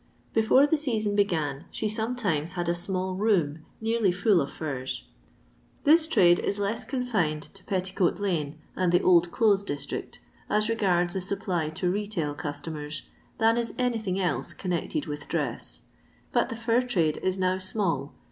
[0.33, 5.03] Before the season began, she sometimes had a small room nearly full of furs.
[5.83, 10.19] This trade is less confined to Petticoat lane and the old clothes district,
[10.49, 13.03] as regards the supply to retail customers,
[13.37, 15.83] than is anything else connected with dress.
[16.31, 18.15] But the fur trade is now small.